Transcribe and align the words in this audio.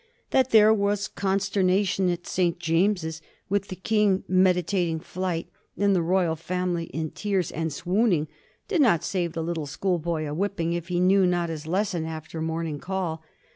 That 0.31 0.49
there 0.49 0.73
was 0.73 1.07
consternation 1.07 2.09
at 2.09 2.25
St. 2.25 2.57
James's, 2.57 3.21
with 3.49 3.67
the 3.67 3.75
King 3.75 4.23
meditating 4.27 5.01
flight, 5.01 5.47
and 5.77 5.95
the 5.95 6.01
royal 6.01 6.35
family 6.35 6.85
in 6.85 7.11
tears 7.11 7.51
and 7.51 7.71
swooning, 7.71 8.27
did 8.67 8.81
not 8.81 9.03
save 9.03 9.33
the 9.33 9.43
4ittle 9.43 9.67
school 9.67 9.99
boy 9.99 10.27
a 10.27 10.33
whipping 10.33 10.73
if 10.73 10.87
he 10.87 10.99
knew 10.99 11.27
not 11.27 11.49
his 11.49 11.67
lesson 11.67 12.05
after 12.07 12.41
morn 12.41 12.65
ing 12.65 12.79
call. 12.79 13.21